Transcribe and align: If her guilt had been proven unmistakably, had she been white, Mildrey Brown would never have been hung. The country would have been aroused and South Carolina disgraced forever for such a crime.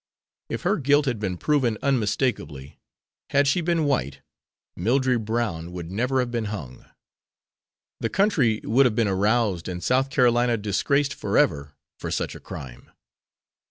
If 0.49 0.63
her 0.63 0.77
guilt 0.77 1.05
had 1.05 1.19
been 1.19 1.37
proven 1.37 1.77
unmistakably, 1.83 2.79
had 3.29 3.47
she 3.47 3.61
been 3.61 3.83
white, 3.83 4.21
Mildrey 4.75 5.23
Brown 5.23 5.71
would 5.73 5.91
never 5.91 6.19
have 6.21 6.31
been 6.31 6.45
hung. 6.45 6.85
The 7.99 8.09
country 8.09 8.61
would 8.63 8.87
have 8.87 8.95
been 8.95 9.07
aroused 9.07 9.67
and 9.67 9.83
South 9.83 10.09
Carolina 10.09 10.57
disgraced 10.57 11.13
forever 11.13 11.75
for 11.99 12.09
such 12.09 12.33
a 12.33 12.39
crime. 12.39 12.89